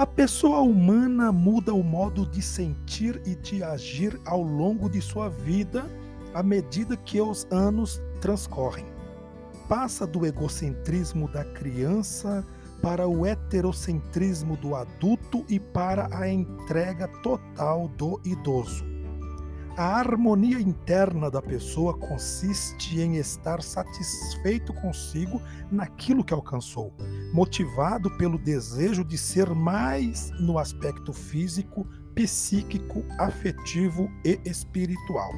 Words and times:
A 0.00 0.06
pessoa 0.06 0.62
humana 0.62 1.30
muda 1.30 1.74
o 1.74 1.84
modo 1.84 2.24
de 2.24 2.40
sentir 2.40 3.20
e 3.26 3.34
de 3.34 3.62
agir 3.62 4.18
ao 4.24 4.42
longo 4.42 4.88
de 4.88 4.98
sua 4.98 5.28
vida 5.28 5.84
à 6.32 6.42
medida 6.42 6.96
que 6.96 7.20
os 7.20 7.46
anos 7.50 8.00
transcorrem. 8.18 8.86
Passa 9.68 10.06
do 10.06 10.24
egocentrismo 10.24 11.28
da 11.28 11.44
criança 11.44 12.42
para 12.80 13.06
o 13.06 13.26
heterocentrismo 13.26 14.56
do 14.56 14.74
adulto 14.74 15.44
e 15.50 15.60
para 15.60 16.08
a 16.16 16.26
entrega 16.26 17.06
total 17.22 17.86
do 17.88 18.18
idoso. 18.24 18.89
A 19.80 19.96
harmonia 19.96 20.60
interna 20.60 21.30
da 21.30 21.40
pessoa 21.40 21.96
consiste 21.96 23.00
em 23.00 23.16
estar 23.16 23.62
satisfeito 23.62 24.74
consigo 24.74 25.40
naquilo 25.72 26.22
que 26.22 26.34
alcançou, 26.34 26.92
motivado 27.32 28.14
pelo 28.18 28.36
desejo 28.36 29.02
de 29.02 29.16
ser 29.16 29.48
mais 29.54 30.30
no 30.38 30.58
aspecto 30.58 31.14
físico, 31.14 31.88
psíquico, 32.14 33.02
afetivo 33.18 34.10
e 34.22 34.38
espiritual. 34.44 35.32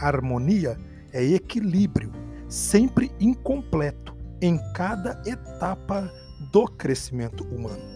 Harmonia 0.00 0.78
é 1.12 1.22
equilíbrio, 1.22 2.10
sempre 2.48 3.12
incompleto, 3.20 4.16
em 4.40 4.58
cada 4.72 5.20
etapa 5.26 6.10
do 6.50 6.66
crescimento 6.68 7.44
humano. 7.54 7.93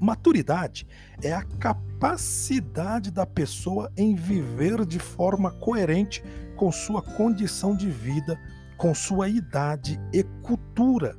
Maturidade 0.00 0.86
é 1.22 1.32
a 1.32 1.44
capacidade 1.44 3.10
da 3.10 3.26
pessoa 3.26 3.92
em 3.96 4.14
viver 4.14 4.86
de 4.86 4.98
forma 4.98 5.50
coerente 5.50 6.24
com 6.56 6.72
sua 6.72 7.02
condição 7.02 7.76
de 7.76 7.90
vida, 7.90 8.40
com 8.78 8.94
sua 8.94 9.28
idade 9.28 10.00
e 10.12 10.22
cultura. 10.42 11.16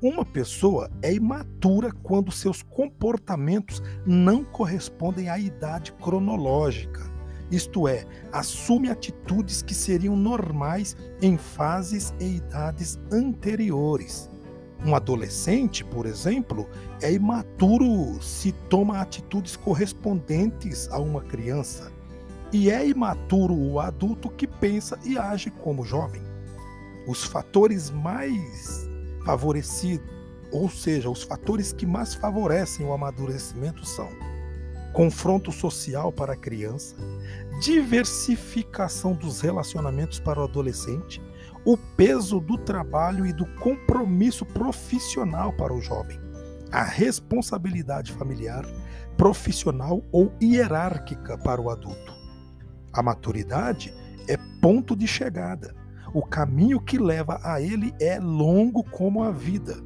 Uma 0.00 0.24
pessoa 0.24 0.88
é 1.02 1.12
imatura 1.12 1.90
quando 2.02 2.30
seus 2.30 2.62
comportamentos 2.62 3.82
não 4.06 4.44
correspondem 4.44 5.28
à 5.28 5.38
idade 5.38 5.92
cronológica, 5.94 7.10
isto 7.50 7.88
é, 7.88 8.06
assume 8.30 8.90
atitudes 8.90 9.60
que 9.60 9.74
seriam 9.74 10.14
normais 10.14 10.96
em 11.20 11.36
fases 11.36 12.14
e 12.20 12.36
idades 12.36 12.98
anteriores. 13.12 14.29
Um 14.84 14.94
adolescente, 14.94 15.84
por 15.84 16.06
exemplo, 16.06 16.68
é 17.02 17.12
imaturo 17.12 18.20
se 18.22 18.52
toma 18.68 19.00
atitudes 19.00 19.56
correspondentes 19.56 20.88
a 20.90 20.98
uma 20.98 21.20
criança. 21.20 21.92
E 22.52 22.70
é 22.70 22.86
imaturo 22.86 23.54
o 23.54 23.78
adulto 23.78 24.30
que 24.30 24.46
pensa 24.46 24.98
e 25.04 25.18
age 25.18 25.50
como 25.50 25.84
jovem. 25.84 26.22
Os 27.06 27.24
fatores 27.24 27.90
mais 27.90 28.88
favorecidos, 29.24 30.08
ou 30.50 30.68
seja, 30.68 31.10
os 31.10 31.22
fatores 31.22 31.72
que 31.72 31.86
mais 31.86 32.14
favorecem 32.14 32.86
o 32.86 32.92
amadurecimento 32.92 33.84
são 33.86 34.08
confronto 34.92 35.52
social 35.52 36.10
para 36.10 36.32
a 36.32 36.36
criança, 36.36 36.96
diversificação 37.60 39.12
dos 39.12 39.40
relacionamentos 39.40 40.18
para 40.18 40.40
o 40.40 40.44
adolescente, 40.44 41.22
o 41.64 41.76
peso 41.76 42.40
do 42.40 42.56
trabalho 42.56 43.26
e 43.26 43.32
do 43.32 43.46
compromisso 43.56 44.46
profissional 44.46 45.52
para 45.52 45.74
o 45.74 45.80
jovem, 45.80 46.18
a 46.72 46.82
responsabilidade 46.82 48.12
familiar, 48.12 48.64
profissional 49.16 50.02
ou 50.10 50.32
hierárquica 50.40 51.36
para 51.36 51.60
o 51.60 51.68
adulto. 51.68 52.14
A 52.92 53.02
maturidade 53.02 53.92
é 54.26 54.36
ponto 54.60 54.96
de 54.96 55.06
chegada. 55.06 55.74
O 56.12 56.22
caminho 56.22 56.80
que 56.80 56.98
leva 56.98 57.38
a 57.44 57.60
ele 57.60 57.94
é 58.00 58.18
longo 58.18 58.82
como 58.82 59.22
a 59.22 59.30
vida. 59.30 59.76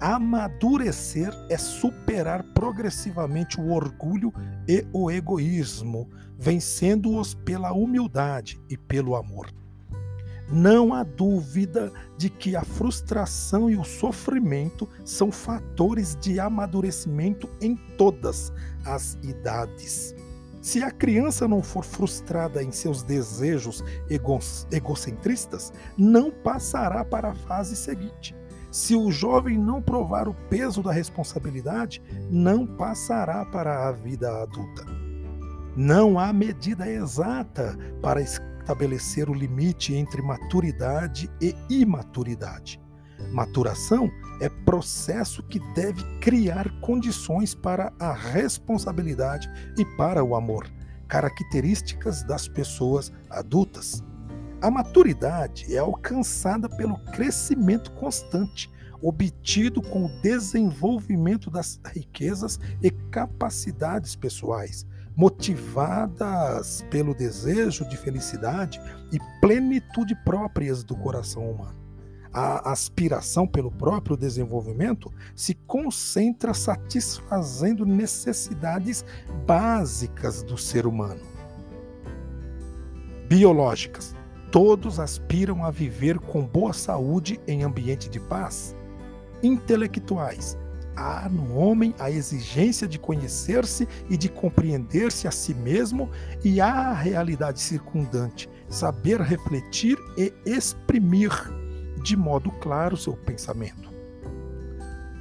Amadurecer 0.00 1.32
é 1.48 1.56
superar 1.56 2.42
progressivamente 2.52 3.60
o 3.60 3.70
orgulho 3.70 4.32
e 4.68 4.84
o 4.92 5.10
egoísmo, 5.10 6.10
vencendo-os 6.36 7.34
pela 7.34 7.72
humildade 7.72 8.60
e 8.68 8.76
pelo 8.76 9.14
amor. 9.14 9.61
Não 10.52 10.92
há 10.92 11.02
dúvida 11.02 11.90
de 12.18 12.28
que 12.28 12.54
a 12.54 12.62
frustração 12.62 13.70
e 13.70 13.76
o 13.76 13.84
sofrimento 13.84 14.86
são 15.02 15.32
fatores 15.32 16.14
de 16.20 16.38
amadurecimento 16.38 17.48
em 17.58 17.74
todas 17.96 18.52
as 18.84 19.14
idades. 19.22 20.14
Se 20.60 20.82
a 20.82 20.90
criança 20.90 21.48
não 21.48 21.62
for 21.62 21.84
frustrada 21.84 22.62
em 22.62 22.70
seus 22.70 23.02
desejos 23.02 23.82
egocentristas, 24.70 25.72
não 25.96 26.30
passará 26.30 27.02
para 27.02 27.30
a 27.30 27.34
fase 27.34 27.74
seguinte. 27.74 28.36
Se 28.70 28.94
o 28.94 29.10
jovem 29.10 29.58
não 29.58 29.80
provar 29.80 30.28
o 30.28 30.34
peso 30.50 30.82
da 30.82 30.92
responsabilidade, 30.92 32.02
não 32.30 32.66
passará 32.66 33.44
para 33.46 33.88
a 33.88 33.92
vida 33.92 34.42
adulta. 34.42 34.84
Não 35.74 36.18
há 36.18 36.32
medida 36.32 36.88
exata 36.88 37.76
para 38.02 38.20
estabelecer 38.62 39.28
o 39.28 39.34
limite 39.34 39.92
entre 39.92 40.22
maturidade 40.22 41.28
e 41.40 41.54
imaturidade. 41.68 42.80
Maturação 43.32 44.10
é 44.40 44.48
processo 44.48 45.42
que 45.42 45.60
deve 45.74 46.02
criar 46.20 46.68
condições 46.80 47.54
para 47.54 47.92
a 47.98 48.12
responsabilidade 48.12 49.48
e 49.76 49.84
para 49.96 50.24
o 50.24 50.34
amor, 50.34 50.68
características 51.08 52.24
das 52.24 52.48
pessoas 52.48 53.12
adultas. 53.30 54.02
A 54.60 54.70
maturidade 54.70 55.74
é 55.74 55.78
alcançada 55.78 56.68
pelo 56.68 56.96
crescimento 57.12 57.90
constante, 57.92 58.70
obtido 59.00 59.82
com 59.82 60.06
o 60.06 60.22
desenvolvimento 60.22 61.50
das 61.50 61.80
riquezas 61.84 62.58
e 62.80 62.90
capacidades 62.90 64.14
pessoais, 64.14 64.86
motivadas 65.16 66.84
pelo 66.90 67.14
desejo 67.14 67.88
de 67.88 67.96
felicidade 67.96 68.80
e 69.12 69.18
plenitude 69.40 70.14
próprias 70.24 70.82
do 70.82 70.96
coração 70.96 71.50
humano. 71.50 71.82
A 72.32 72.72
aspiração 72.72 73.46
pelo 73.46 73.70
próprio 73.70 74.16
desenvolvimento 74.16 75.12
se 75.36 75.54
concentra 75.54 76.54
satisfazendo 76.54 77.84
necessidades 77.84 79.04
básicas 79.46 80.42
do 80.42 80.56
ser 80.56 80.86
humano. 80.86 81.20
Biológicas. 83.28 84.16
Todos 84.50 85.00
aspiram 85.00 85.64
a 85.64 85.70
viver 85.70 86.18
com 86.18 86.46
boa 86.46 86.74
saúde 86.74 87.40
em 87.46 87.62
ambiente 87.64 88.08
de 88.08 88.20
paz. 88.20 88.76
Intelectuais 89.42 90.58
há 90.96 91.28
no 91.28 91.54
homem 91.54 91.94
a 91.98 92.10
exigência 92.10 92.86
de 92.86 92.98
conhecer-se 92.98 93.88
e 94.08 94.16
de 94.16 94.28
compreender-se 94.28 95.26
a 95.26 95.30
si 95.30 95.54
mesmo 95.54 96.10
e 96.44 96.60
a 96.60 96.92
realidade 96.92 97.60
circundante, 97.60 98.48
saber 98.68 99.20
refletir 99.20 99.98
e 100.16 100.32
exprimir 100.44 101.30
de 102.02 102.16
modo 102.16 102.50
claro 102.60 102.96
seu 102.96 103.14
pensamento. 103.14 103.90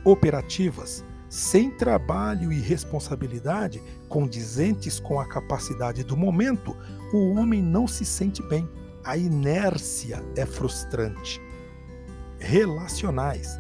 Operativas, 0.03 1.05
sem 1.29 1.69
trabalho 1.71 2.51
e 2.51 2.59
responsabilidade 2.59 3.81
condizentes 4.09 4.99
com 4.99 5.19
a 5.19 5.25
capacidade 5.25 6.03
do 6.03 6.17
momento, 6.17 6.75
o 7.13 7.35
homem 7.35 7.61
não 7.61 7.87
se 7.87 8.03
sente 8.03 8.43
bem. 8.43 8.67
A 9.03 9.15
inércia 9.15 10.23
é 10.35 10.45
frustrante. 10.45 11.39
Relacionais, 12.37 13.59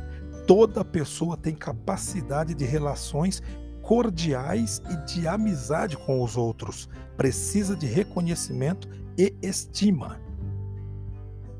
toda 0.51 0.83
pessoa 0.83 1.37
tem 1.37 1.55
capacidade 1.55 2.53
de 2.53 2.65
relações 2.65 3.41
cordiais 3.81 4.81
e 4.91 4.97
de 5.05 5.25
amizade 5.25 5.95
com 5.95 6.21
os 6.21 6.35
outros. 6.35 6.89
Precisa 7.15 7.73
de 7.73 7.85
reconhecimento 7.85 8.89
e 9.17 9.33
estima. 9.41 10.19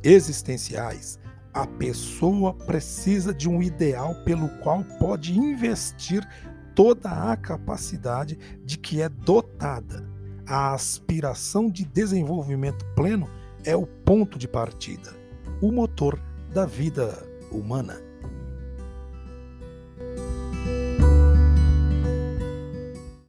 Existenciais. 0.03 1.18
A 1.53 1.66
pessoa 1.66 2.54
precisa 2.54 3.33
de 3.33 3.48
um 3.48 3.63
ideal 3.63 4.13
pelo 4.25 4.50
qual 4.60 4.83
pode 5.00 5.39
investir 5.39 6.27
toda 6.75 7.31
a 7.31 7.38
capacidade 7.38 8.38
de 8.66 8.77
que 8.77 9.01
é 9.01 9.07
dotada. 9.07 10.06
A 10.45 10.74
aspiração 10.74 11.69
de 11.69 11.86
desenvolvimento 11.86 12.83
pleno 12.94 13.30
é 13.63 13.74
o 13.74 13.88
ponto 13.88 14.38
de 14.38 14.50
partida, 14.50 15.13
o 15.62 15.71
motor 15.71 16.19
da 16.54 16.66
vida 16.66 17.25
humana. 17.50 18.11